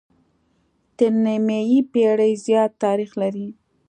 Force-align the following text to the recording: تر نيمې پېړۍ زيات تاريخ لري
تر 0.97 1.11
نيمې 1.23 1.61
پېړۍ 1.91 2.33
زيات 2.45 2.71
تاريخ 2.83 3.09
لري 3.21 3.47